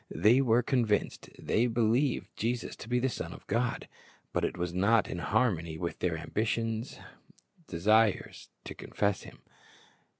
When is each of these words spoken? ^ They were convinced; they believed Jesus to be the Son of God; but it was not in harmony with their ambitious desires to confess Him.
^ 0.01 0.03
They 0.09 0.41
were 0.41 0.63
convinced; 0.63 1.29
they 1.37 1.67
believed 1.67 2.35
Jesus 2.35 2.75
to 2.77 2.89
be 2.89 2.97
the 2.97 3.07
Son 3.07 3.33
of 3.33 3.45
God; 3.45 3.87
but 4.33 4.43
it 4.43 4.57
was 4.57 4.73
not 4.73 5.07
in 5.07 5.19
harmony 5.19 5.77
with 5.77 5.99
their 5.99 6.17
ambitious 6.17 6.97
desires 7.67 8.49
to 8.63 8.73
confess 8.73 9.21
Him. 9.21 9.43